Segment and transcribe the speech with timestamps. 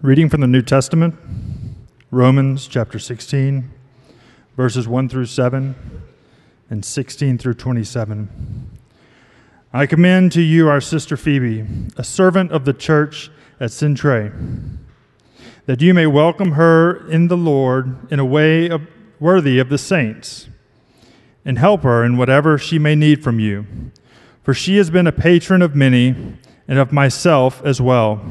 [0.00, 1.16] Reading from the New Testament,
[2.12, 3.68] Romans chapter 16,
[4.56, 5.74] verses 1 through 7
[6.70, 8.70] and 16 through 27.
[9.72, 11.66] I commend to you our sister Phoebe,
[11.96, 14.78] a servant of the church at Cenchreae,
[15.66, 18.82] that you may welcome her in the Lord in a way of,
[19.18, 20.48] worthy of the saints,
[21.44, 23.66] and help her in whatever she may need from you.
[24.44, 26.38] For she has been a patron of many
[26.68, 28.24] and of myself as well.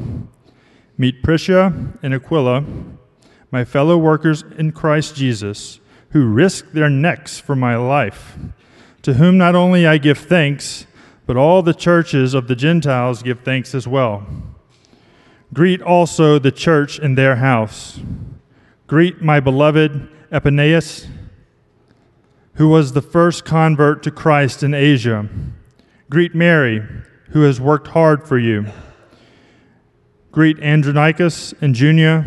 [1.00, 1.72] Meet Prisca
[2.02, 2.64] and Aquila,
[3.52, 5.78] my fellow workers in Christ Jesus,
[6.10, 8.36] who risked their necks for my life,
[9.02, 10.86] to whom not only I give thanks,
[11.24, 14.26] but all the churches of the Gentiles give thanks as well.
[15.54, 18.00] Greet also the church in their house.
[18.88, 21.06] Greet my beloved Epaenetus,
[22.54, 25.28] who was the first convert to Christ in Asia.
[26.10, 26.82] Greet Mary,
[27.30, 28.66] who has worked hard for you.
[30.38, 32.24] Greet Andronicus and Junia,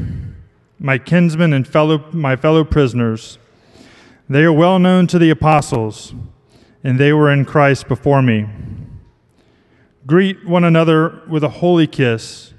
[0.77, 3.39] my kinsmen and fellow, my fellow prisoners.
[4.27, 6.13] They are well known to the apostles,
[6.83, 8.49] and they were in Christ before me.
[10.05, 12.53] Greet one another with a holy kiss.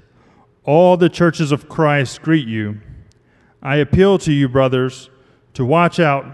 [0.63, 2.81] All the churches of Christ greet you.
[3.61, 5.11] I appeal to you, brothers,
[5.53, 6.25] to watch out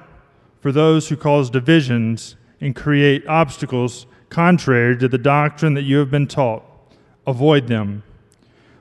[0.61, 6.09] for those who cause divisions and create obstacles contrary to the doctrine that you have
[6.09, 6.63] been taught.
[7.27, 8.03] Avoid them.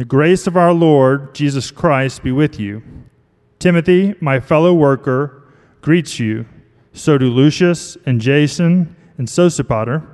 [0.00, 2.82] The grace of our Lord Jesus Christ be with you.
[3.58, 5.42] Timothy, my fellow worker,
[5.82, 6.46] greets you.
[6.94, 10.08] So do Lucius and Jason and Sosipater,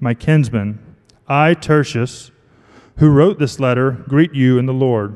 [0.00, 0.80] my kinsmen.
[1.28, 2.32] I, Tertius,
[2.96, 5.14] who wrote this letter, greet you in the Lord.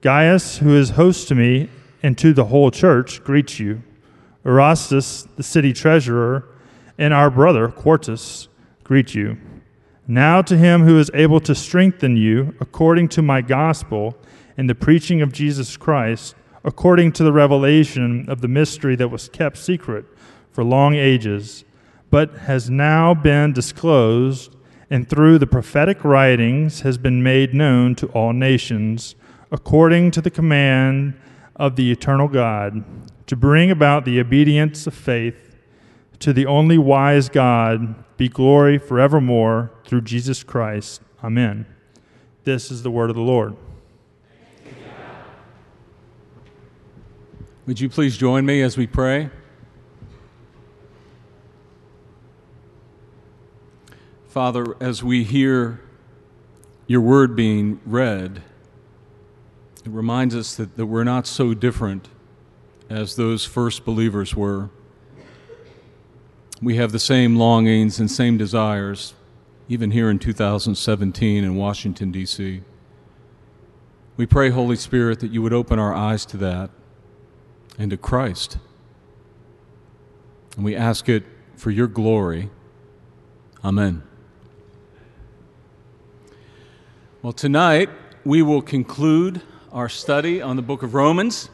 [0.00, 1.70] Gaius, who is host to me
[2.04, 3.82] and to the whole church, greets you.
[4.44, 6.44] Erastus, the city treasurer,
[6.96, 8.46] and our brother Quartus
[8.84, 9.38] greet you.
[10.10, 14.16] Now to him who is able to strengthen you according to my gospel
[14.56, 19.28] and the preaching of Jesus Christ, according to the revelation of the mystery that was
[19.28, 20.06] kept secret
[20.50, 21.66] for long ages,
[22.08, 24.56] but has now been disclosed,
[24.88, 29.14] and through the prophetic writings has been made known to all nations,
[29.52, 31.20] according to the command
[31.56, 32.82] of the eternal God,
[33.26, 35.47] to bring about the obedience of faith
[36.20, 41.00] to the only wise God be glory forevermore through Jesus Christ.
[41.22, 41.66] Amen.
[42.44, 43.56] This is the word of the Lord.
[47.66, 49.28] Would you please join me as we pray?
[54.26, 55.80] Father, as we hear
[56.86, 58.42] your word being read,
[59.84, 62.08] it reminds us that, that we're not so different
[62.88, 64.70] as those first believers were.
[66.60, 69.14] We have the same longings and same desires,
[69.68, 72.62] even here in 2017 in Washington, D.C.
[74.16, 76.70] We pray, Holy Spirit, that you would open our eyes to that
[77.78, 78.58] and to Christ.
[80.56, 81.22] And we ask it
[81.54, 82.50] for your glory.
[83.64, 84.02] Amen.
[87.22, 87.88] Well, tonight
[88.24, 91.50] we will conclude our study on the book of Romans.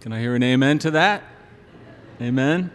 [0.00, 1.24] Can I hear an amen to that?
[2.22, 2.70] Amen.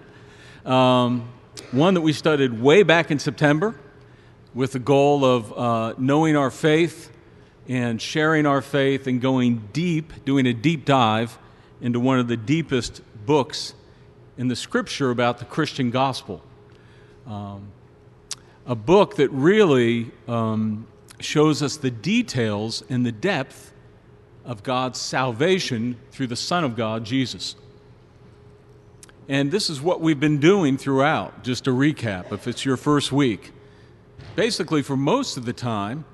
[0.66, 1.30] Um,
[1.72, 3.76] one that we studied way back in September
[4.54, 7.12] with the goal of uh, knowing our faith
[7.68, 11.38] and sharing our faith and going deep, doing a deep dive
[11.82, 13.74] into one of the deepest books
[14.38, 16.42] in the scripture about the Christian gospel.
[17.26, 17.68] Um,
[18.66, 20.88] a book that really um,
[21.20, 23.74] shows us the details and the depth
[24.46, 27.56] of God's salvation through the Son of God, Jesus.
[29.30, 33.12] And this is what we've been doing throughout, just a recap, if it's your first
[33.12, 33.52] week.
[34.36, 36.06] Basically, for most of the time,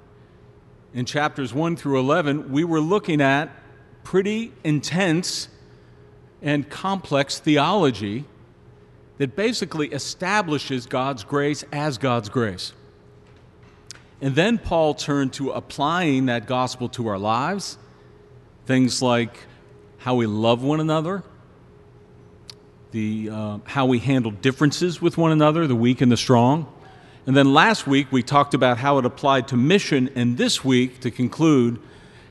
[0.93, 3.49] in chapters 1 through 11, we were looking at
[4.03, 5.47] pretty intense
[6.41, 8.25] and complex theology
[9.17, 12.73] that basically establishes God's grace as God's grace.
[14.21, 17.77] And then Paul turned to applying that gospel to our lives,
[18.65, 19.33] things like
[19.97, 21.23] how we love one another,
[22.91, 26.71] the, uh, how we handle differences with one another, the weak and the strong.
[27.25, 31.01] And then last week we talked about how it applied to mission, and this week,
[31.01, 31.79] to conclude,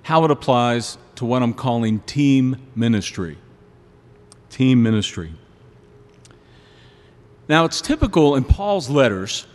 [0.02, 3.38] how it applies to what I'm calling team ministry.
[4.50, 5.32] Team ministry.
[7.48, 9.46] Now, it's typical in Paul's letters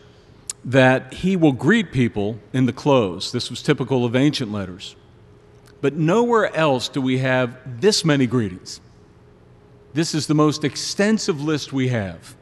[0.65, 3.31] that he will greet people in the close.
[3.31, 4.95] This was typical of ancient letters.
[5.81, 8.79] But nowhere else do we have this many greetings.
[9.93, 12.35] This is the most extensive list we have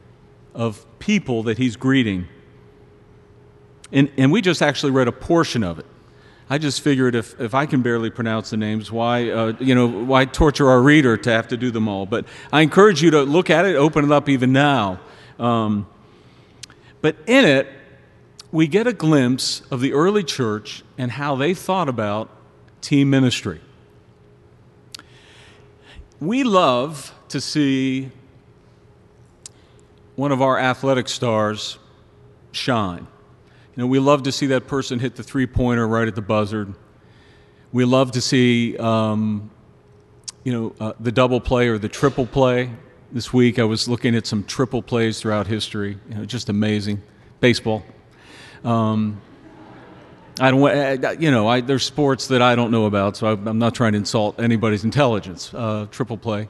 [0.54, 2.26] of people that he's greeting.
[3.92, 5.86] And, and we just actually read a portion of it.
[6.48, 9.86] I just figured if, if I can barely pronounce the names, why, uh, you know,
[9.86, 12.04] why torture our reader to have to do them all?
[12.04, 15.00] But I encourage you to look at it, open it up even now.
[15.38, 15.86] Um,
[17.00, 17.68] but in it,
[18.50, 22.28] we get a glimpse of the early church and how they thought about
[22.80, 23.60] team ministry.
[26.20, 28.10] We love to see
[30.16, 31.78] one of our athletic stars
[32.52, 33.06] shine.
[33.74, 36.22] You know, we love to see that person hit the three pointer right at the
[36.22, 36.68] buzzer.
[37.72, 39.50] We love to see, um,
[40.44, 42.70] you know, uh, the double play or the triple play.
[43.10, 45.98] This week I was looking at some triple plays throughout history.
[46.08, 47.02] You know, just amazing.
[47.40, 47.82] Baseball.
[48.62, 49.20] Um,
[50.40, 53.58] I don't, uh, you know, I, there's sports that I don't know about, so I'm
[53.58, 55.52] not trying to insult anybody's intelligence.
[55.52, 56.48] Uh, triple play,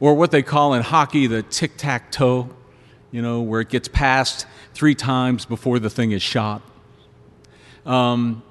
[0.00, 2.50] or what they call in hockey the tic tac toe,
[3.10, 6.62] you know, where it gets passed three times before the thing is shot.
[7.86, 8.42] Um,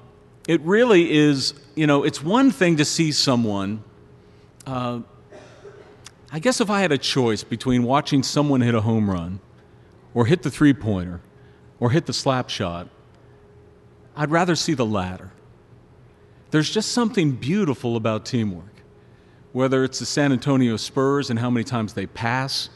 [0.46, 3.82] it really is, you know, it's one thing to see someone.
[4.66, 5.00] Uh,
[6.32, 9.40] I guess if I had a choice between watching someone hit a home run,
[10.14, 11.20] or hit the three pointer,
[11.80, 12.88] or hit the slap shot,
[14.16, 15.32] I'd rather see the latter.
[16.50, 18.73] There's just something beautiful about teamwork,
[19.54, 22.68] whether it's the San Antonio Spurs and how many times they pass,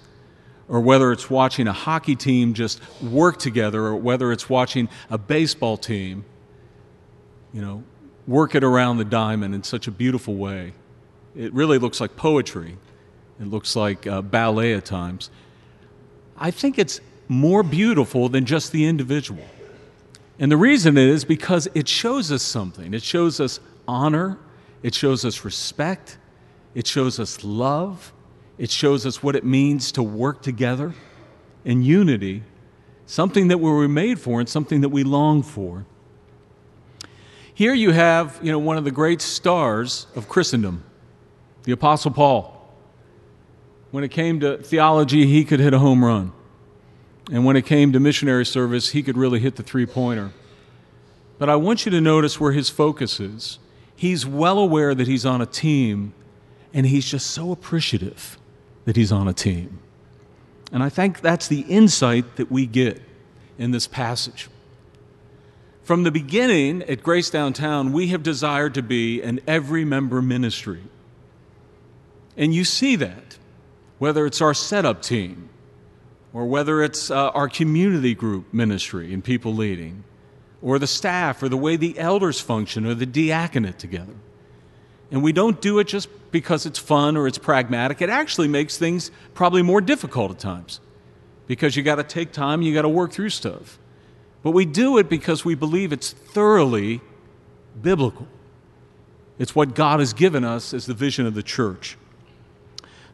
[0.68, 5.18] or whether it's watching a hockey team just work together, or whether it's watching a
[5.18, 6.24] baseball team,
[7.52, 7.82] you know,
[8.28, 10.72] work it around the diamond in such a beautiful way.
[11.34, 12.78] It really looks like poetry.
[13.40, 15.30] It looks like uh, ballet at times.
[16.36, 19.44] I think it's more beautiful than just the individual.
[20.38, 22.94] And the reason is because it shows us something.
[22.94, 23.58] It shows us
[23.88, 24.38] honor,
[24.84, 26.18] it shows us respect,
[26.78, 28.12] it shows us love,
[28.56, 30.94] it shows us what it means to work together
[31.64, 32.44] in unity,
[33.04, 35.86] something that we were made for and something that we long for.
[37.52, 40.84] Here you have, you know, one of the great stars of Christendom,
[41.64, 42.72] the Apostle Paul.
[43.90, 46.30] When it came to theology, he could hit a home run.
[47.32, 50.30] And when it came to missionary service, he could really hit the three pointer.
[51.40, 53.58] But I want you to notice where his focus is.
[53.96, 56.14] He's well aware that he's on a team,
[56.72, 58.38] and he's just so appreciative
[58.84, 59.78] that he's on a team.
[60.72, 63.02] And I think that's the insight that we get
[63.58, 64.48] in this passage.
[65.82, 70.82] From the beginning at Grace Downtown, we have desired to be an every member ministry.
[72.36, 73.38] And you see that,
[73.98, 75.48] whether it's our setup team,
[76.34, 80.04] or whether it's uh, our community group ministry and people leading,
[80.60, 84.14] or the staff, or the way the elders function, or the diaconate together.
[85.10, 88.02] And we don't do it just because it's fun or it's pragmatic.
[88.02, 90.80] It actually makes things probably more difficult at times
[91.46, 93.78] because you got to take time, you got to work through stuff.
[94.42, 97.00] But we do it because we believe it's thoroughly
[97.80, 98.28] biblical.
[99.38, 101.96] It's what God has given us as the vision of the church.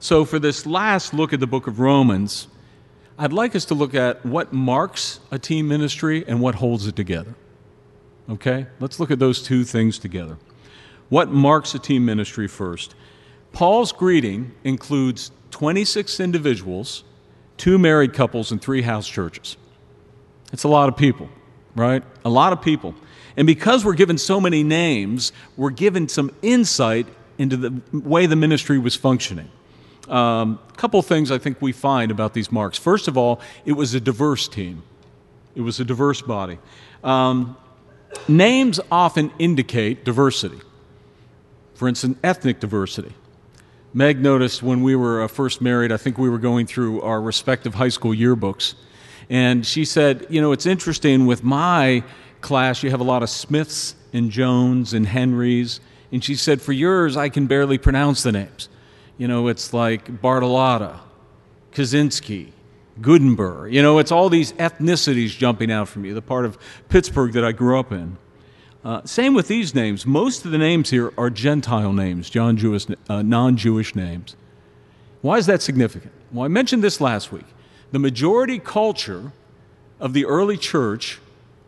[0.01, 2.49] So, for this last look at the book of Romans,
[3.19, 6.97] I'd like us to look at what marks a team ministry and what holds it
[6.97, 7.35] together.
[8.29, 8.67] Okay?
[8.81, 10.37] Let's look at those two things together.
[11.09, 12.95] What marks a team ministry first?
[13.53, 17.05] Paul's greeting includes 26 individuals,
[17.57, 19.57] two married couples, and three house churches.
[20.53, 21.29] It's a lot of people,
[21.77, 22.03] right?
[22.25, 22.95] A lot of people.
[23.37, 27.07] And because we're given so many names, we're given some insight
[27.39, 29.51] into the way the ministry was functioning.
[30.09, 32.79] A um, couple things I think we find about these marks.
[32.79, 34.83] First of all, it was a diverse team,
[35.55, 36.59] it was a diverse body.
[37.03, 37.57] Um,
[38.29, 40.61] names often indicate diversity.
[41.75, 43.13] For instance, ethnic diversity.
[43.93, 47.21] Meg noticed when we were uh, first married, I think we were going through our
[47.21, 48.75] respective high school yearbooks,
[49.31, 52.03] and she said, You know, it's interesting with my
[52.41, 55.81] class, you have a lot of Smiths and Jones and Henrys.
[56.13, 58.69] And she said, For yours, I can barely pronounce the names.
[59.17, 61.01] You know, it's like Bartolotta,
[61.73, 62.51] Kaczynski,
[63.01, 63.73] Gudenberg.
[63.73, 67.45] You know, it's all these ethnicities jumping out from you, the part of Pittsburgh that
[67.45, 68.17] I grew up in.
[68.85, 70.05] Uh, same with these names.
[70.05, 74.37] Most of the names here are Gentile names, John Jewish, uh, non-Jewish names.
[75.23, 76.13] Why is that significant?
[76.31, 77.47] Well, I mentioned this last week.
[77.93, 79.33] The majority culture
[79.99, 81.19] of the early church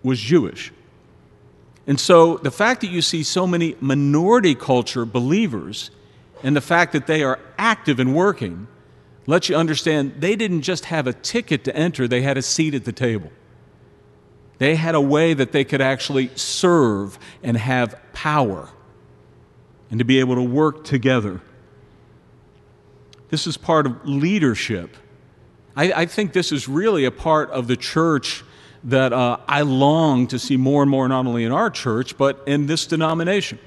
[0.02, 0.72] was Jewish.
[1.86, 5.90] And so the fact that you see so many minority culture believers
[6.42, 8.66] and the fact that they are active and working
[9.26, 12.74] lets you understand they didn't just have a ticket to enter, they had a seat
[12.74, 13.30] at the table.
[14.58, 18.70] They had a way that they could actually serve and have power
[19.90, 21.40] and to be able to work together.
[23.28, 24.96] This is part of leadership.
[25.76, 28.44] I, I think this is really a part of the church
[28.84, 32.42] that uh, I long to see more and more, not only in our church, but
[32.46, 33.58] in this denomination.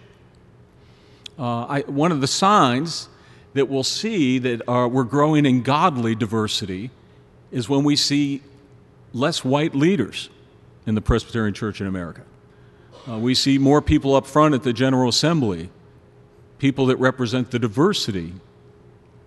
[1.37, 3.09] Uh, I, one of the signs
[3.53, 6.89] that we'll see that uh, we're growing in godly diversity
[7.51, 8.41] is when we see
[9.13, 10.29] less white leaders
[10.85, 12.23] in the Presbyterian Church in America.
[13.09, 15.69] Uh, we see more people up front at the General Assembly,
[16.57, 18.33] people that represent the diversity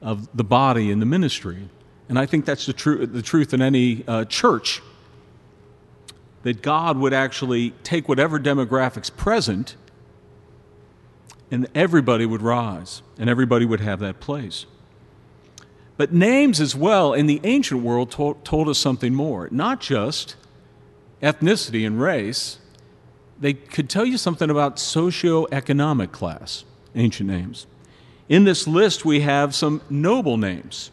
[0.00, 1.68] of the body and the ministry.
[2.08, 4.82] And I think that's the, tru- the truth in any uh, church
[6.42, 9.76] that God would actually take whatever demographics present
[11.50, 14.66] and everybody would rise and everybody would have that place.
[15.96, 19.48] But names as well in the ancient world told, told us something more.
[19.52, 20.36] Not just
[21.22, 22.58] ethnicity and race,
[23.38, 26.64] they could tell you something about socioeconomic class,
[26.94, 27.66] ancient names.
[28.28, 30.90] In this list, we have some noble names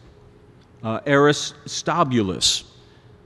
[0.84, 2.64] uh, Aristobulus,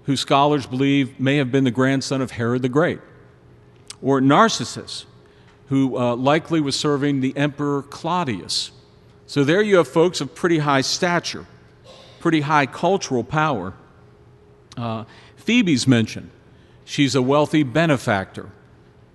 [0.06, 3.00] who scholars believe may have been the grandson of Herod the Great,
[4.02, 5.06] or Narcissus,
[5.68, 8.72] who uh, likely was serving the Emperor Claudius.
[9.28, 11.46] So there you have folks of pretty high stature,
[12.20, 13.74] pretty high cultural power.
[14.76, 15.06] Uh,
[15.38, 16.30] Phoebe's mentioned.
[16.86, 18.50] She's a wealthy benefactor.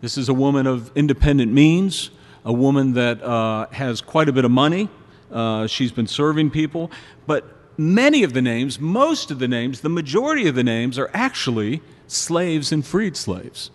[0.01, 2.11] This is a woman of independent means,
[2.45, 4.89] a woman that uh, has quite a bit of money.
[5.31, 6.91] Uh, she's been serving people,
[7.27, 7.45] but
[7.77, 11.83] many of the names, most of the names, the majority of the names are actually
[12.07, 13.71] slaves and freed slaves.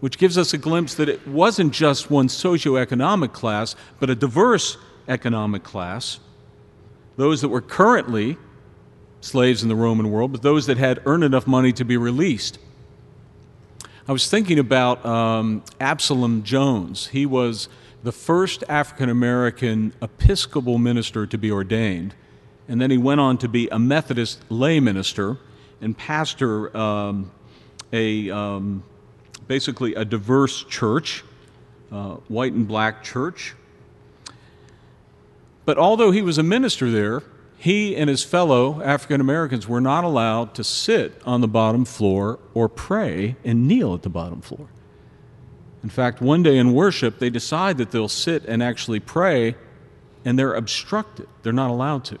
[0.00, 4.76] Which gives us a glimpse that it wasn't just one socioeconomic class, but a diverse
[5.06, 6.18] economic class.
[7.16, 8.38] Those that were currently
[9.22, 12.58] slaves in the Roman world, but those that had earned enough money to be released.
[14.06, 17.06] I was thinking about um, Absalom Jones.
[17.06, 17.68] He was
[18.02, 22.14] the first African American Episcopal minister to be ordained
[22.68, 25.36] and then he went on to be a Methodist lay minister
[25.80, 27.30] and pastor um,
[27.92, 28.82] a um,
[29.46, 31.24] basically a diverse church,
[31.90, 33.54] uh, white and black church.
[35.64, 37.22] But although he was a minister there,
[37.62, 42.40] he and his fellow African Americans were not allowed to sit on the bottom floor
[42.54, 44.66] or pray and kneel at the bottom floor.
[45.84, 49.54] In fact, one day in worship, they decide that they'll sit and actually pray,
[50.24, 51.28] and they're obstructed.
[51.44, 52.18] They're not allowed to.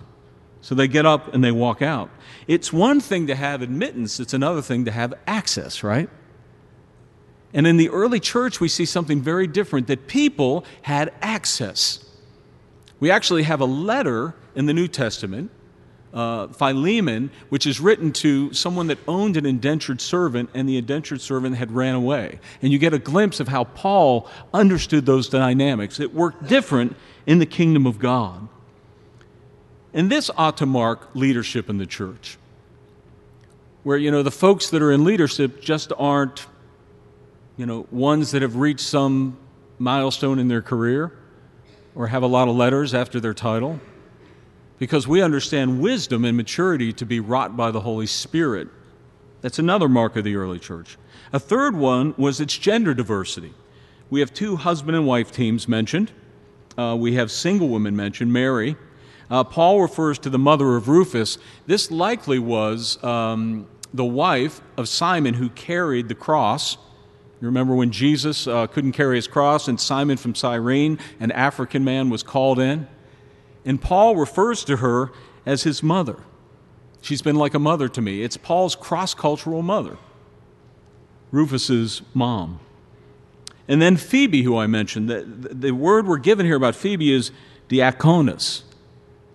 [0.60, 2.08] So they get up and they walk out.
[2.46, 6.08] It's one thing to have admittance, it's another thing to have access, right?
[7.52, 11.98] And in the early church, we see something very different that people had access.
[13.00, 15.50] We actually have a letter in the New Testament,
[16.12, 21.20] uh, Philemon, which is written to someone that owned an indentured servant, and the indentured
[21.20, 22.38] servant had ran away.
[22.60, 25.98] And you get a glimpse of how Paul understood those dynamics.
[26.00, 28.48] It worked different in the kingdom of God.
[29.94, 32.38] And this ought to mark leadership in the church,
[33.82, 36.46] where, you know, the folks that are in leadership just aren't,
[37.56, 39.38] you know, ones that have reached some
[39.78, 41.12] milestone in their career
[41.94, 43.80] or have a lot of letters after their title,
[44.82, 48.66] because we understand wisdom and maturity to be wrought by the Holy Spirit.
[49.40, 50.98] That's another mark of the early church.
[51.32, 53.54] A third one was its gender diversity.
[54.10, 56.10] We have two husband and wife teams mentioned.
[56.76, 58.74] Uh, we have single women mentioned, Mary
[59.30, 61.38] uh, Paul refers to the mother of Rufus.
[61.68, 66.74] This likely was um, the wife of Simon who carried the cross.
[67.40, 71.84] You remember when Jesus uh, couldn't carry his cross, and Simon from Cyrene, an African
[71.84, 72.88] man, was called in?
[73.64, 75.10] And Paul refers to her
[75.46, 76.16] as his mother.
[77.00, 78.22] She's been like a mother to me.
[78.22, 79.96] It's Paul's cross cultural mother,
[81.30, 82.60] Rufus's mom.
[83.68, 87.30] And then Phoebe, who I mentioned, the, the word we're given here about Phoebe is
[87.68, 88.62] diakonos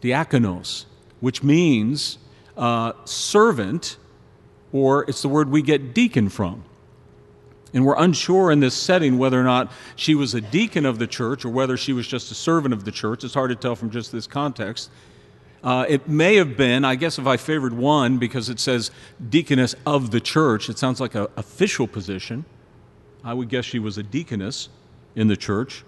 [0.02, 0.86] diakonos,
[1.20, 2.18] which means
[2.56, 3.98] uh, servant,
[4.72, 6.64] or it's the word we get deacon from.
[7.74, 11.08] And we're unsure in this setting whether or not she was a deacon of the
[11.08, 13.24] church or whether she was just a servant of the church.
[13.24, 14.90] It's hard to tell from just this context.
[15.64, 18.92] Uh, it may have been, I guess, if I favored one because it says
[19.30, 22.46] deaconess of the church, it sounds like an official position.
[23.24, 24.70] I would guess she was a deaconess
[25.16, 25.84] in the church.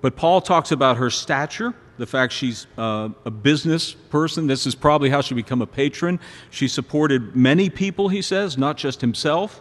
[0.00, 4.46] But Paul talks about her stature the fact she's uh, a business person.
[4.46, 6.18] This is probably how she became a patron.
[6.50, 9.60] She supported many people, he says, not just himself.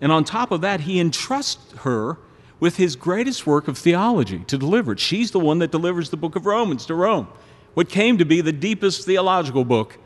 [0.00, 2.18] And on top of that, he entrusts her
[2.60, 5.00] with his greatest work of theology to deliver it.
[5.00, 7.28] She's the one that delivers the book of Romans to Rome,
[7.74, 9.98] what came to be the deepest theological book.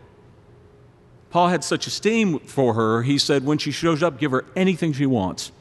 [1.31, 4.93] Paul had such esteem for her, he said, when she shows up, give her anything
[4.93, 5.53] she wants.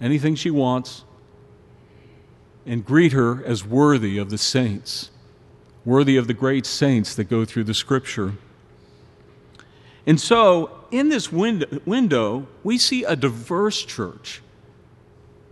[0.00, 1.04] Anything she wants,
[2.64, 5.10] and greet her as worthy of the saints,
[5.84, 8.34] worthy of the great saints that go through the scripture.
[10.06, 14.42] And so, in this window, window we see a diverse church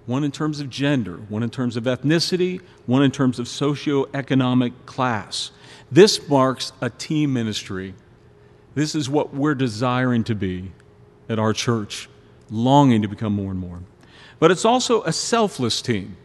[0.07, 4.73] one in terms of gender, one in terms of ethnicity, one in terms of socioeconomic
[4.87, 5.51] class.
[5.91, 7.95] This marks a team ministry.
[8.75, 10.71] This is what we're desiring to be
[11.29, 12.09] at our church,
[12.51, 13.81] longing to become more and more.
[14.39, 16.17] But it's also a selfless team.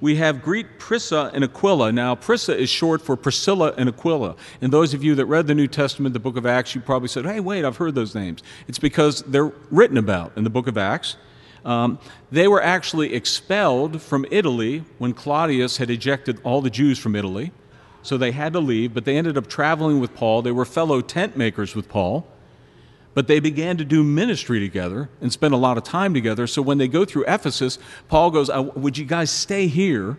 [0.00, 1.90] We have greet Prisca and Aquila.
[1.90, 4.36] Now, Prisca is short for Priscilla and Aquila.
[4.60, 7.08] And those of you that read the New Testament, the book of Acts, you probably
[7.08, 8.42] said, hey, wait, I've heard those names.
[8.68, 11.16] It's because they're written about in the book of Acts.
[11.64, 11.98] Um,
[12.30, 17.52] they were actually expelled from Italy when Claudius had ejected all the Jews from Italy.
[18.02, 20.42] So they had to leave, but they ended up traveling with Paul.
[20.42, 22.26] They were fellow tent makers with Paul.
[23.16, 26.46] But they began to do ministry together and spend a lot of time together.
[26.46, 30.18] So when they go through Ephesus, Paul goes, Would you guys stay here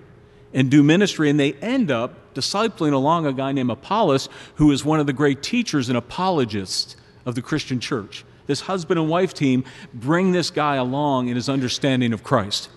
[0.52, 1.30] and do ministry?
[1.30, 5.14] And they end up discipling along a guy named Apollos, who is one of the
[5.14, 9.64] great teachers and apologists of the Christian church this husband and wife team,
[9.94, 12.70] bring this guy along in his understanding of Christ.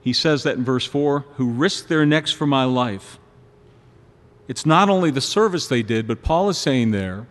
[0.00, 3.18] He says that in verse 4 who risked their necks for my life.
[4.48, 7.26] It's not only the service they did, but Paul is saying there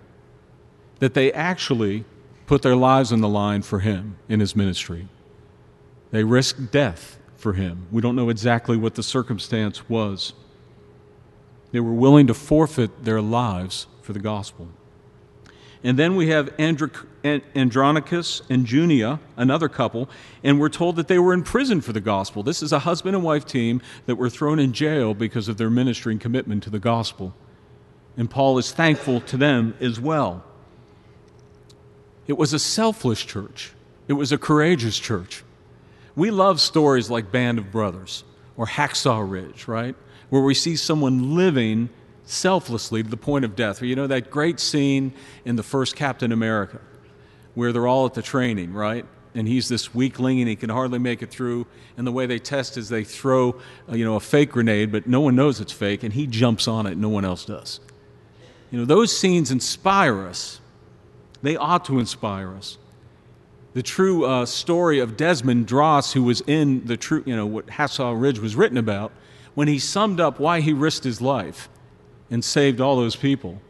[0.99, 2.05] that they actually
[2.45, 5.07] put their lives on the line for him in his ministry.
[6.11, 7.87] They risked death for him.
[7.91, 10.33] We don't know exactly what the circumstance was.
[11.71, 14.69] They were willing to forfeit their lives for the gospel.
[15.87, 20.09] And then we have Andronicus and Junia, another couple,
[20.43, 22.43] and we're told that they were in prison for the gospel.
[22.43, 25.69] This is a husband and wife team that were thrown in jail because of their
[25.69, 27.33] ministry and commitment to the gospel.
[28.17, 30.43] And Paul is thankful to them as well.
[32.27, 33.71] It was a selfless church,
[34.09, 35.41] it was a courageous church.
[36.17, 38.25] We love stories like Band of Brothers
[38.57, 39.95] or Hacksaw Ridge, right?
[40.31, 41.87] Where we see someone living
[42.27, 43.81] selflessly to the point of death.
[43.81, 45.13] You know that great scene
[45.45, 46.79] in the first Captain America
[47.57, 49.03] where they're all at the training, right?
[49.33, 51.65] And he's this weakling and he can hardly make it through.
[51.97, 53.59] And the way they test is they throw,
[53.89, 56.67] uh, you know, a fake grenade, but no one knows it's fake, and he jumps
[56.67, 57.79] on it, no one else does.
[58.69, 60.61] You know, those scenes inspire us.
[61.41, 62.77] They ought to inspire us.
[63.73, 67.67] The true uh, story of Desmond Doss, who was in the true, you know, what
[67.67, 69.11] Hacksaw Ridge was written about,
[69.55, 71.69] when he summed up why he risked his life,
[72.29, 73.61] and saved all those people.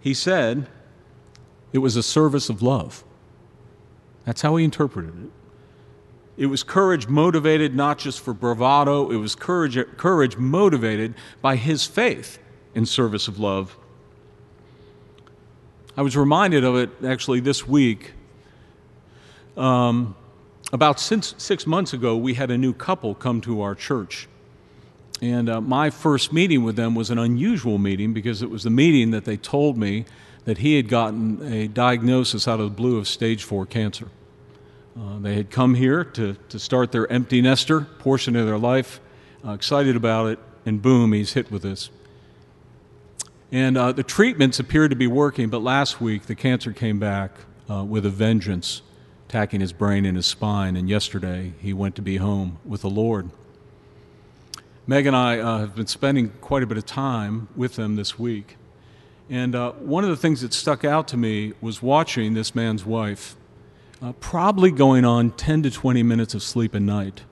[0.00, 0.68] He said
[1.72, 3.04] it was a service of love.
[4.24, 5.30] That's how he interpreted it.
[6.36, 11.86] It was courage motivated not just for bravado, it was courage, courage motivated by his
[11.86, 12.38] faith
[12.74, 13.76] in service of love.
[15.96, 18.12] I was reminded of it actually this week.
[19.56, 20.14] Um,
[20.72, 24.28] about six, six months ago, we had a new couple come to our church.
[25.22, 28.70] And uh, my first meeting with them was an unusual meeting because it was the
[28.70, 30.04] meeting that they told me
[30.44, 34.08] that he had gotten a diagnosis out of the blue of stage four cancer.
[34.98, 39.00] Uh, they had come here to, to start their empty nester portion of their life,
[39.44, 41.90] uh, excited about it, and boom, he's hit with this.
[43.52, 47.32] And uh, the treatments appeared to be working, but last week the cancer came back
[47.70, 48.82] uh, with a vengeance,
[49.28, 52.90] attacking his brain and his spine, and yesterday he went to be home with the
[52.90, 53.30] Lord.
[54.88, 58.20] Meg and I uh, have been spending quite a bit of time with them this
[58.20, 58.56] week.
[59.28, 62.86] And uh, one of the things that stuck out to me was watching this man's
[62.86, 63.34] wife,
[64.00, 67.22] uh, probably going on 10 to 20 minutes of sleep a night,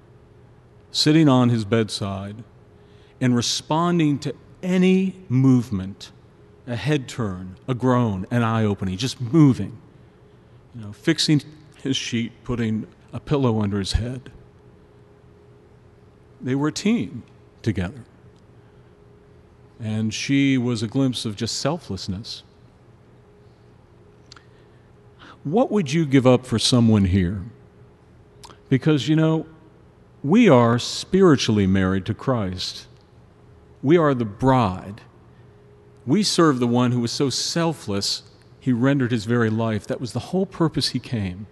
[0.91, 2.43] sitting on his bedside
[3.21, 6.11] and responding to any movement
[6.67, 9.79] a head turn, a groan, an eye opening, just moving,
[10.75, 11.41] you know, fixing
[11.85, 14.33] his sheet, putting a pillow under his head.
[16.41, 17.23] They were a team
[17.65, 18.05] together.
[19.81, 22.43] And she was a glimpse of just selflessness.
[25.43, 27.43] What would you give up for someone here?
[28.69, 29.47] Because, you know,
[30.23, 32.87] we are spiritually married to Christ.
[33.83, 35.03] We are the bride.
[36.07, 38.23] We serve the one who was so selfless,
[38.59, 39.87] he rendered his very life.
[39.87, 41.47] That was the whole purpose he came.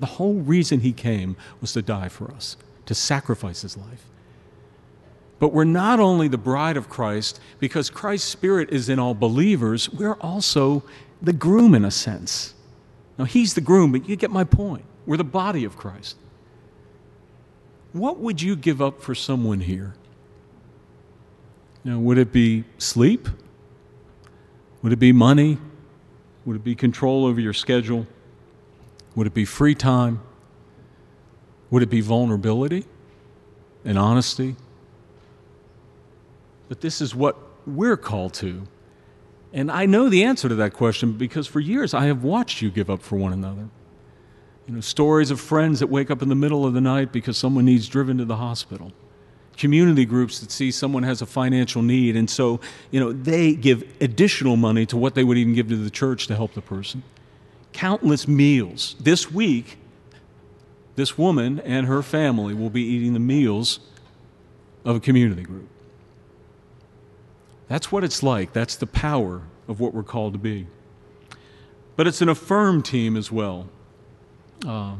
[0.00, 4.06] The whole reason he came was to die for us, to sacrifice his life.
[5.38, 9.90] But we're not only the bride of Christ, because Christ's Spirit is in all believers,
[9.90, 10.82] we're also
[11.20, 12.54] the groom in a sense.
[13.18, 14.84] Now, he's the groom, but you get my point.
[15.06, 16.16] We're the body of Christ.
[17.92, 19.94] What would you give up for someone here?
[21.84, 23.28] Now, would it be sleep?
[24.82, 25.58] Would it be money?
[26.44, 28.06] Would it be control over your schedule?
[29.14, 30.20] Would it be free time?
[31.70, 32.84] Would it be vulnerability
[33.84, 34.56] and honesty?
[36.68, 38.66] But this is what we're called to.
[39.52, 42.70] And I know the answer to that question because for years I have watched you
[42.70, 43.68] give up for one another.
[44.66, 47.38] You know, stories of friends that wake up in the middle of the night because
[47.38, 48.92] someone needs driven to the hospital.
[49.56, 53.84] Community groups that see someone has a financial need, and so, you know, they give
[54.02, 57.02] additional money to what they would even give to the church to help the person.
[57.72, 58.96] Countless meals.
[59.00, 59.78] This week,
[60.96, 63.80] this woman and her family will be eating the meals
[64.84, 65.68] of a community group.
[67.68, 68.52] That's what it's like.
[68.52, 70.66] That's the power of what we're called to be.
[71.96, 73.68] But it's an affirmed team as well.
[74.66, 74.96] Uh,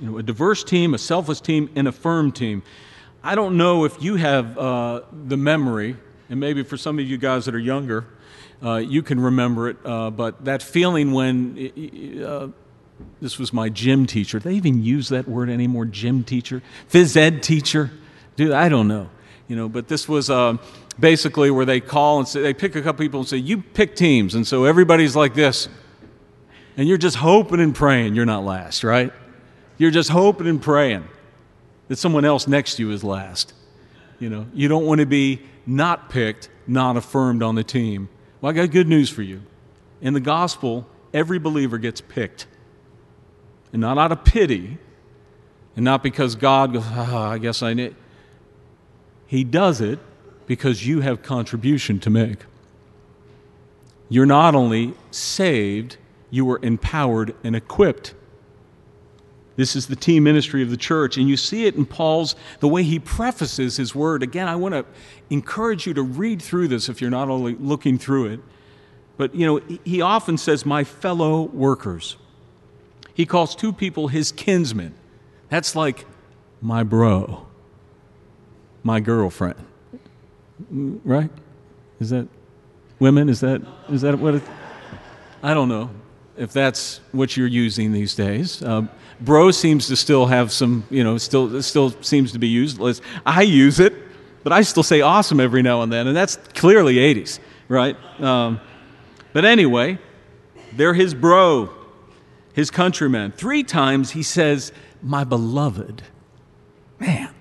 [0.00, 2.62] you know, a diverse team, a selfless team, and a firm team.
[3.22, 5.96] I don't know if you have uh, the memory,
[6.28, 8.06] and maybe for some of you guys that are younger,
[8.62, 12.48] uh, you can remember it, uh, but that feeling when uh,
[13.20, 14.38] this was my gym teacher.
[14.38, 15.84] They even use that word anymore?
[15.84, 17.90] Gym teacher, phys ed teacher.
[18.36, 19.10] Dude, I don't know.
[19.48, 20.56] You know, but this was uh,
[20.98, 23.96] basically where they call and say they pick a couple people and say, "You pick
[23.96, 25.68] teams," and so everybody's like this,
[26.76, 29.12] and you're just hoping and praying you're not last, right?
[29.78, 31.04] You're just hoping and praying
[31.88, 33.54] that someone else next to you is last.
[34.18, 38.08] You know, you don't want to be not picked, not affirmed on the team.
[38.40, 39.42] Well, I got good news for you.
[40.00, 42.46] In the gospel, every believer gets picked
[43.72, 44.78] and not out of pity,
[45.74, 47.96] and not because God goes, I guess I need.
[49.26, 49.98] He does it
[50.46, 52.38] because you have contribution to make.
[54.08, 55.96] You're not only saved,
[56.30, 58.14] you are empowered and equipped.
[59.56, 62.68] This is the team ministry of the church, and you see it in Paul's the
[62.68, 64.22] way he prefaces his word.
[64.22, 64.84] Again, I want to
[65.28, 68.40] encourage you to read through this if you're not only looking through it.
[69.18, 72.16] But you know, he often says, "My fellow workers."
[73.14, 74.94] He calls two people his kinsmen.
[75.50, 76.06] That's like
[76.62, 77.46] my bro,
[78.82, 79.66] my girlfriend.
[80.70, 81.30] Right?
[82.00, 82.28] Is that
[82.98, 83.28] women?
[83.28, 84.42] Is that is that what it,
[85.42, 85.90] I don't know
[86.36, 88.62] if that's what you're using these days.
[88.62, 88.86] Uh,
[89.20, 92.80] bro seems to still have some, you know, still still seems to be used.
[93.26, 93.94] I use it,
[94.42, 97.96] but I still say awesome every now and then, and that's clearly 80s, right?
[98.20, 98.60] Um,
[99.32, 99.98] but anyway,
[100.72, 101.70] they're his bro
[102.52, 103.32] his countrymen.
[103.32, 104.72] Three times he says,
[105.02, 106.02] My beloved.
[106.98, 107.34] Man,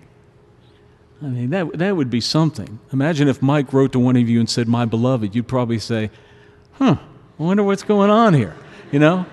[1.22, 2.80] I mean, that, that would be something.
[2.92, 6.10] Imagine if Mike wrote to one of you and said, My beloved, you'd probably say,
[6.74, 6.98] Huh,
[7.40, 8.56] I wonder what's going on here,
[8.92, 9.26] you know?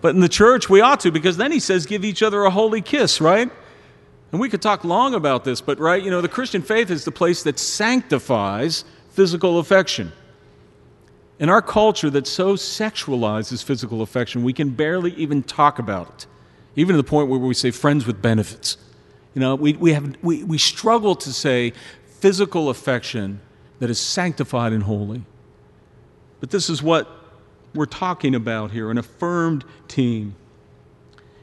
[0.00, 2.50] But in the church, we ought to, because then he says, Give each other a
[2.50, 3.50] holy kiss, right?
[4.32, 7.04] And we could talk long about this, but, right, you know, the Christian faith is
[7.04, 10.12] the place that sanctifies physical affection.
[11.38, 16.26] In our culture that so sexualizes physical affection, we can barely even talk about it,
[16.76, 18.76] even to the point where we say friends with benefits.
[19.34, 21.72] You know, we, we, have, we, we struggle to say
[22.20, 23.40] physical affection
[23.78, 25.24] that is sanctified and holy.
[26.40, 27.08] But this is what
[27.74, 30.34] we're talking about here an affirmed team.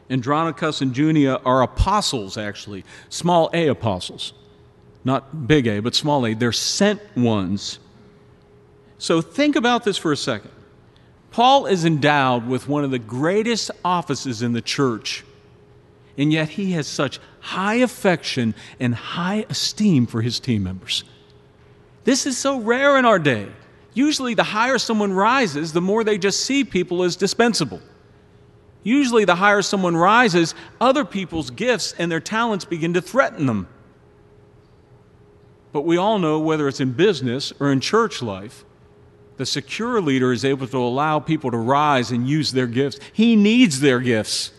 [0.10, 4.34] Andronicus and Junia are apostles, actually, small a apostles.
[5.04, 6.34] Not big A, but small a.
[6.34, 7.80] They're sent ones
[8.98, 10.52] so think about this for a second.
[11.32, 15.24] Paul is endowed with one of the greatest offices in the church,
[16.18, 21.04] and yet he has such high affection and high esteem for his team members.
[22.04, 23.48] This is so rare in our day.
[23.94, 27.82] Usually, the higher someone rises, the more they just see people as dispensable.
[28.84, 33.68] Usually, the higher someone rises, other people's gifts and their talents begin to threaten them.
[35.74, 38.64] But we all know, whether it's in business or in church life,
[39.38, 43.00] the secure leader is able to allow people to rise and use their gifts.
[43.14, 44.52] He needs their gifts,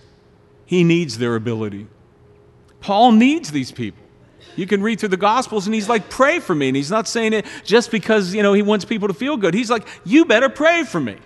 [0.68, 1.86] he needs their ability.
[2.82, 4.04] Paul needs these people.
[4.54, 6.68] You can read through the Gospels and he's like, pray for me.
[6.68, 9.54] And he's not saying it just because, you know, he wants people to feel good.
[9.54, 11.16] He's like, you better pray for me.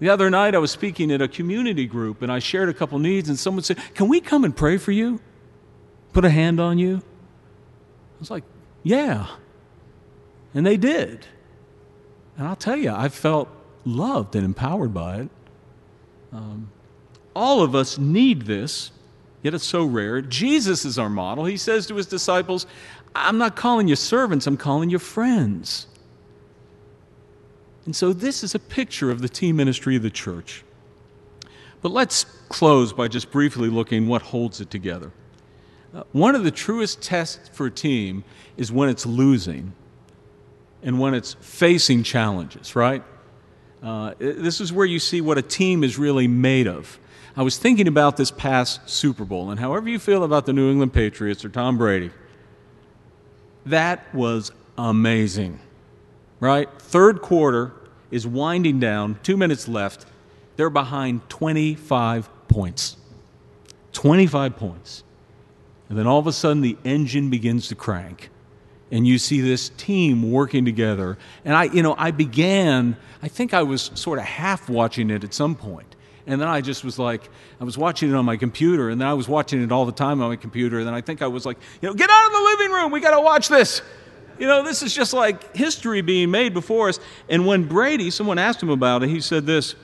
[0.00, 2.98] The other night I was speaking at a community group and I shared a couple
[2.98, 5.20] needs and someone said, Can we come and pray for you?
[6.12, 6.96] Put a hand on you?
[6.96, 8.42] I was like,
[8.82, 9.28] Yeah.
[10.54, 11.24] And they did.
[12.36, 13.48] And I'll tell you, I felt
[13.84, 15.28] loved and empowered by it.
[16.32, 16.72] Um,
[17.34, 18.90] all of us need this,
[19.42, 20.20] yet it's so rare.
[20.20, 21.44] Jesus is our model.
[21.44, 22.66] He says to his disciples,
[23.14, 25.86] I'm not calling you servants, I'm calling you friends.
[27.84, 30.64] And so this is a picture of the team ministry of the church.
[31.82, 35.12] But let's close by just briefly looking what holds it together.
[35.94, 38.24] Uh, one of the truest tests for a team
[38.56, 39.74] is when it's losing
[40.82, 43.02] and when it's facing challenges, right?
[43.82, 46.98] Uh, this is where you see what a team is really made of.
[47.36, 50.70] I was thinking about this past Super Bowl, and however you feel about the New
[50.70, 52.10] England Patriots or Tom Brady,
[53.66, 55.58] that was amazing,
[56.38, 56.68] right?
[56.78, 57.72] Third quarter
[58.10, 60.06] is winding down, two minutes left.
[60.56, 62.96] They're behind 25 points.
[63.92, 65.02] 25 points.
[65.88, 68.30] And then all of a sudden, the engine begins to crank.
[68.92, 71.18] And you see this team working together.
[71.44, 75.24] And I, you know, I began, I think I was sort of half watching it
[75.24, 75.93] at some point.
[76.26, 77.28] And then I just was like,
[77.60, 79.92] I was watching it on my computer, and then I was watching it all the
[79.92, 80.78] time on my computer.
[80.78, 82.90] And then I think I was like, you know, get out of the living room.
[82.90, 83.82] We got to watch this.
[84.38, 86.98] You know, this is just like history being made before us.
[87.28, 89.74] And when Brady, someone asked him about it, he said this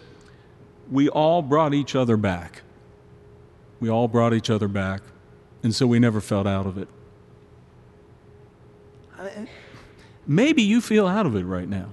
[0.91, 2.63] We all brought each other back.
[3.79, 5.03] We all brought each other back.
[5.63, 6.89] And so we never felt out of it.
[10.27, 11.91] Maybe you feel out of it right now.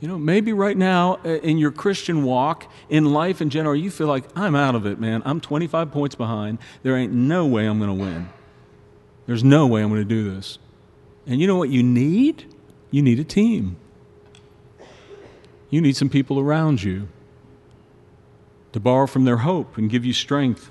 [0.00, 3.90] You know, maybe right now uh, in your Christian walk, in life in general, you
[3.90, 5.22] feel like, I'm out of it, man.
[5.26, 6.58] I'm 25 points behind.
[6.82, 8.30] There ain't no way I'm going to win.
[9.26, 10.58] There's no way I'm going to do this.
[11.26, 12.46] And you know what you need?
[12.90, 13.76] You need a team.
[15.68, 17.08] You need some people around you
[18.72, 20.70] to borrow from their hope and give you strength.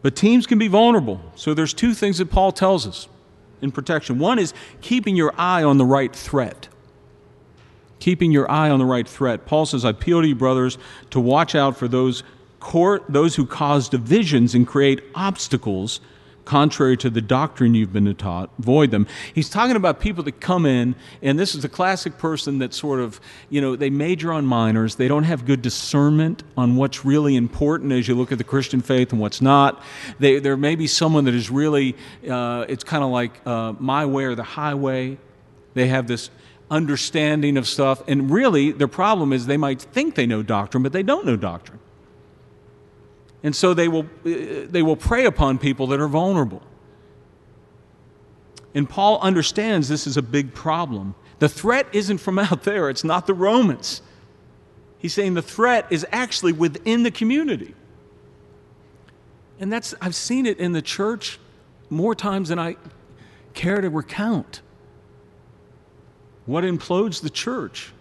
[0.00, 1.20] But teams can be vulnerable.
[1.34, 3.08] So there's two things that Paul tells us
[3.60, 4.18] in protection.
[4.18, 6.68] One is keeping your eye on the right threat
[8.02, 9.46] keeping your eye on the right threat.
[9.46, 10.76] Paul says, I appeal to you, brothers,
[11.10, 12.24] to watch out for those,
[12.58, 16.00] court, those who cause divisions and create obstacles
[16.44, 18.50] contrary to the doctrine you've been taught.
[18.58, 19.06] Avoid them.
[19.32, 22.98] He's talking about people that come in, and this is the classic person that sort
[22.98, 24.96] of, you know, they major on minors.
[24.96, 28.80] They don't have good discernment on what's really important as you look at the Christian
[28.80, 29.80] faith and what's not.
[30.18, 31.94] They, there may be someone that is really,
[32.28, 35.18] uh, it's kind of like uh, my way or the highway.
[35.74, 36.30] They have this
[36.72, 38.02] understanding of stuff.
[38.08, 41.36] And really, their problem is they might think they know doctrine, but they don't know
[41.36, 41.78] doctrine.
[43.42, 46.62] And so they will, uh, they will prey upon people that are vulnerable.
[48.74, 51.14] And Paul understands this is a big problem.
[51.40, 54.02] The threat isn't from out there, it's not the Romans.
[54.98, 57.74] He's saying the threat is actually within the community.
[59.58, 61.38] And that's, I've seen it in the church
[61.90, 62.76] more times than I
[63.52, 64.62] care to recount.
[66.46, 67.92] What implodes the church?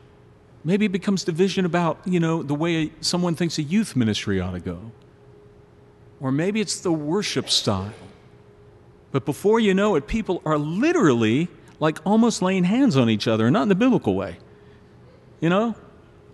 [0.64, 4.52] Maybe it becomes division about, you know, the way someone thinks a youth ministry ought
[4.52, 4.92] to go.
[6.20, 7.94] Or maybe it's the worship style.
[9.12, 11.48] But before you know it, people are literally
[11.80, 14.38] like almost laying hands on each other, not in the biblical way.
[15.40, 15.76] You know?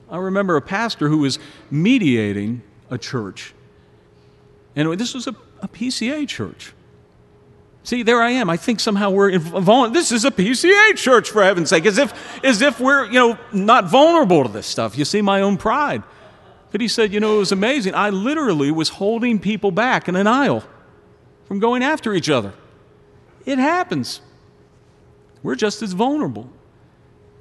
[0.10, 1.40] I remember a pastor who was
[1.72, 3.54] mediating a church.
[4.76, 6.74] And this was a, a PCA church.
[7.88, 8.50] See, there I am.
[8.50, 9.94] I think somehow we're involved.
[9.94, 13.40] This is a PCA church, for heaven's sake, as if, as if we're, you know,
[13.54, 14.98] not vulnerable to this stuff.
[14.98, 16.04] You see, my own pride.
[16.74, 17.96] But he said, you know, it was amazing.
[17.96, 20.66] I literally was holding people back in an aisle
[21.46, 22.52] from going after each other.
[23.46, 24.20] It happens.
[25.42, 26.50] We're just as vulnerable.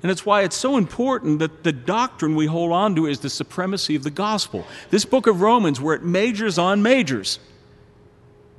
[0.04, 3.30] And it's why it's so important that the doctrine we hold on to is the
[3.30, 4.64] supremacy of the gospel.
[4.90, 7.40] This book of Romans, where it majors on majors,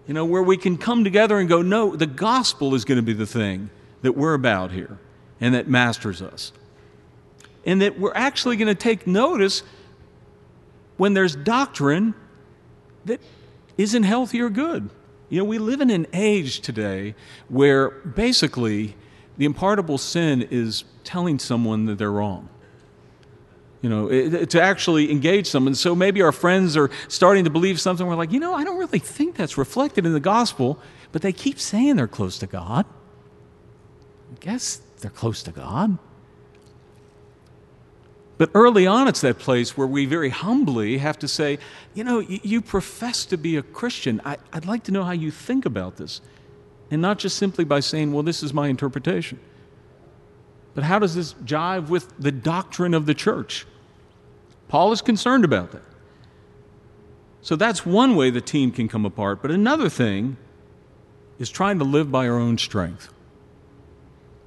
[0.08, 3.04] you know, where we can come together and go, no, the gospel is going to
[3.04, 3.70] be the thing
[4.02, 4.98] that we're about here
[5.42, 6.54] and that masters us.
[7.66, 9.64] And that we're actually going to take notice
[10.96, 12.16] when there's doctrine
[13.06, 13.20] that
[13.78, 14.90] isn't healthy or good.
[15.30, 17.14] You know, we live in an age today
[17.50, 18.96] where basically
[19.38, 22.48] the unpardonable sin is telling someone that they're wrong
[23.82, 25.76] you know, to actually engage someone.
[25.76, 28.06] So maybe our friends are starting to believe something.
[28.06, 30.80] We're like, you know, I don't really think that's reflected in the gospel,
[31.12, 32.86] but they keep saying they're close to God.
[34.32, 35.98] I guess they're close to God.
[38.38, 41.58] But early on, it's that place where we very humbly have to say,
[41.96, 44.22] you know, you, you profess to be a Christian.
[44.26, 46.22] I'd like to know how you think about this.
[46.92, 49.40] And not just simply by saying, well, this is my interpretation.
[50.78, 53.66] But how does this jive with the doctrine of the church?
[54.68, 55.82] Paul is concerned about that.
[57.42, 59.42] So that's one way the team can come apart.
[59.42, 60.38] But another thing
[61.40, 63.12] is trying to live by our own strength,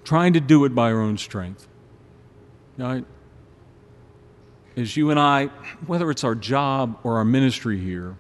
[0.05, 1.67] trying to do it by our own strength.
[2.77, 3.03] Now,
[4.77, 5.47] as you and I,
[5.89, 8.15] whether it's our job or our ministry here,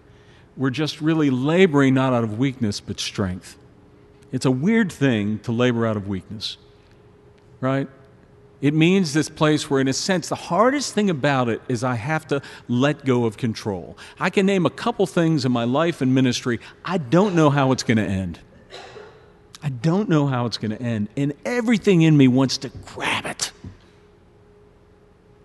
[0.57, 3.57] we're just really laboring not out of weakness but strength.
[4.33, 6.57] It's a weird thing to labor out of weakness,
[7.61, 7.89] right?
[8.61, 11.95] It means this place where, in a sense, the hardest thing about it is I
[11.95, 13.97] have to let go of control.
[14.19, 16.61] I can name a couple things in my life and ministry.
[16.85, 18.39] I don't know how it's going to end.
[19.63, 21.09] I don't know how it's going to end.
[21.17, 23.53] And everything in me wants to grab it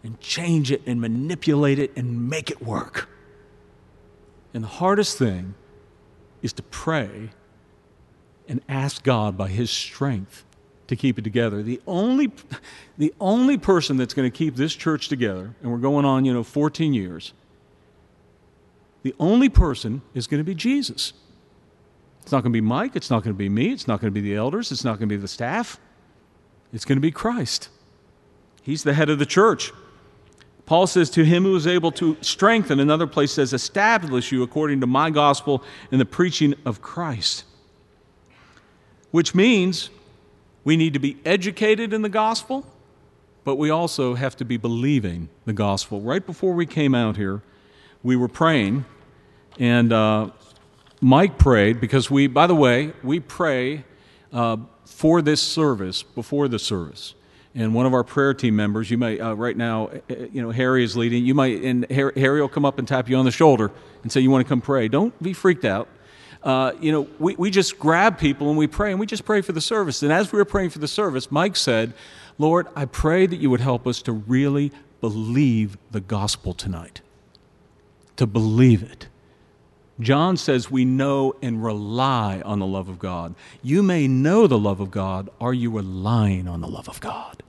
[0.04, 3.10] and change it and manipulate it and make it work.
[4.54, 5.56] And the hardest thing
[6.42, 7.32] is to pray
[8.48, 10.44] and ask God by His strength
[10.88, 11.64] to keep it together.
[11.64, 12.32] The only,
[12.98, 16.34] the only person that's going to keep this church together, and we're going on, you
[16.34, 17.34] know, 14 years,
[19.04, 21.14] the only person is going to be Jesus.
[22.24, 22.96] It's not going to be Mike.
[22.96, 23.72] It's not going to be me.
[23.72, 24.72] It's not going to be the elders.
[24.72, 25.80] It's not going to be the staff.
[26.74, 27.70] It's going to be Christ.
[28.64, 29.72] He's the head of the church.
[30.66, 34.82] Paul says, To him who is able to strengthen, another place says, establish you according
[34.82, 37.44] to my gospel and the preaching of Christ.
[39.12, 39.92] Which means
[40.66, 42.66] we need to be educated in the gospel,
[43.46, 46.02] but we also have to be believing the gospel.
[46.02, 47.44] Right before we came out here,
[48.04, 48.84] we were praying,
[49.60, 50.32] and uh,
[51.00, 53.86] Mike prayed because we, by the way, we pray
[54.34, 57.14] uh, for this service before the service.
[57.54, 60.42] And one of our prayer team members, you might, uh, right now, uh, uh, you
[60.42, 61.26] know, Harry is leading.
[61.26, 63.72] You might, and Harry will come up and tap you on the shoulder
[64.04, 64.90] and say, You want to come pray.
[64.90, 65.88] Don't be freaked out
[66.46, 69.42] uh, you know, we, we just grab people and we pray, and we just pray
[69.42, 70.04] for the service.
[70.04, 71.94] And as we were praying for the service, Mike said,
[72.38, 77.02] Lord, I pray that you would help us to really believe the gospel tonight.
[78.18, 79.08] To believe it.
[80.00, 83.34] John says we know and rely on the love of God.
[83.64, 85.30] You may know the love of God.
[85.42, 87.42] Are you relying on the love of God?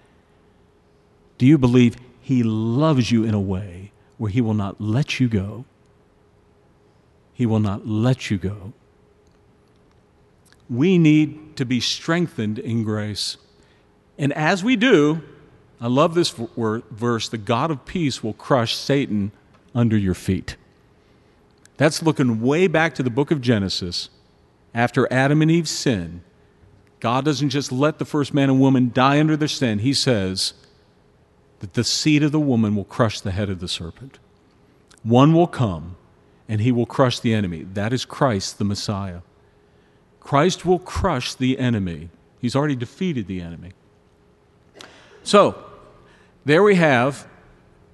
[1.37, 5.29] Do you believe He loves you in a way where He will not let you
[5.29, 5.67] go?
[7.35, 8.73] He will not let you go
[10.69, 13.37] we need to be strengthened in grace.
[14.19, 15.23] And as we do,
[15.81, 19.33] I love this verse the God of peace will crush Satan
[19.75, 20.57] under your feet.
[21.77, 24.09] That's looking way back to the book of Genesis.
[24.75, 26.23] After Adam and Eve sin,
[27.01, 29.81] God doesn't just let the first man and woman die under their sin.
[29.81, 30.55] He says
[31.61, 34.19] that the seed of the woman will crush the head of the serpent.
[35.03, 35.97] One will come
[36.49, 37.63] and he will crush the enemy.
[37.63, 39.21] That is Christ, the Messiah.
[40.27, 42.09] Christ will crush the enemy.
[42.41, 43.75] He's already defeated the enemy.
[45.23, 45.55] So,
[46.45, 47.29] there we have,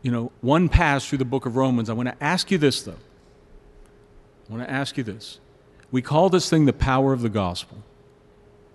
[0.00, 1.90] you know, one pass through the book of Romans.
[1.90, 2.96] I want to ask you this, though.
[4.48, 5.40] I want to ask you this.
[5.90, 7.82] We call this thing the power of the gospel.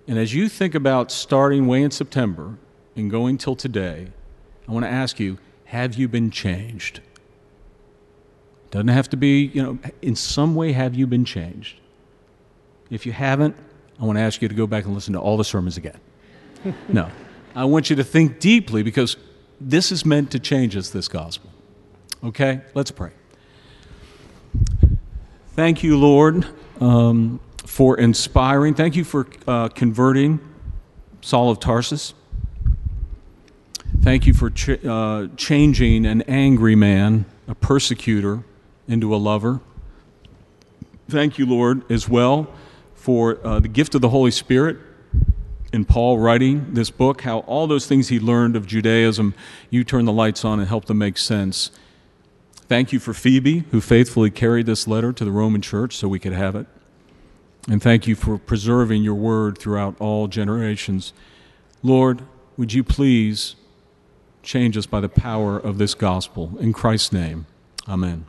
[0.08, 2.60] And as you think about starting way in September
[2.96, 4.10] and going till today,
[4.68, 7.00] I want to ask you have you been changed?
[8.70, 11.80] Doesn't have to be, you know, in some way, have you been changed?
[12.90, 13.56] If you haven't,
[14.00, 16.00] I want to ask you to go back and listen to all the sermons again.
[16.88, 17.10] no.
[17.56, 19.18] I want you to think deeply because
[19.60, 21.50] this is meant to change us, this gospel.
[22.24, 22.62] Okay?
[22.74, 23.12] Let's pray.
[25.54, 26.46] Thank you, Lord,
[26.80, 28.76] um, for inspiring.
[28.76, 30.40] Thank you for uh, converting
[31.22, 32.14] Saul of Tarsus.
[34.02, 38.44] Thank you for ch- uh, changing an angry man, a persecutor,
[38.88, 39.60] into a lover.
[41.10, 42.48] Thank you, Lord, as well
[43.08, 44.76] for uh, the gift of the Holy Spirit
[45.72, 49.34] in Paul writing this book, how all those things he learned of Judaism,
[49.70, 51.72] you turn the lights on and help them make sense.
[52.68, 56.20] Thank you for Phoebe, who faithfully carried this letter to the Roman church so we
[56.20, 56.68] could have it.
[57.70, 61.14] And thank you for preserving your word throughout all generations.
[61.82, 62.24] Lord,
[62.58, 63.56] would you please
[64.44, 66.58] change us by the power of this gospel?
[66.60, 67.46] In Christ's name,
[67.88, 68.26] amen.